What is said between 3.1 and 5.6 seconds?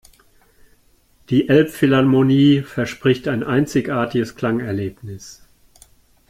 ein einzigartiges Klangerlebnis.